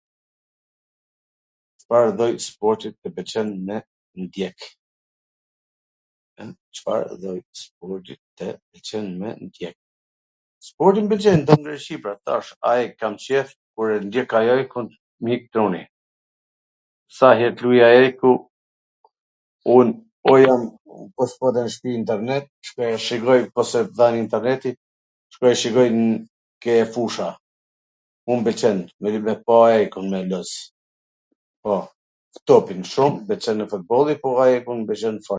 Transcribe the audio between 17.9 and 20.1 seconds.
AEKu un